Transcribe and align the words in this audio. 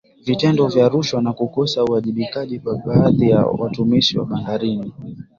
Vitendo 0.25 0.67
vya 0.67 0.89
rushwa 0.89 1.21
na 1.21 1.33
kukosa 1.33 1.83
uwajibikaji 1.83 2.59
kwa 2.59 2.77
baadhi 2.77 3.29
ya 3.29 3.45
watumishi 3.45 4.19
wa 4.19 4.25
bandarini 4.25 4.93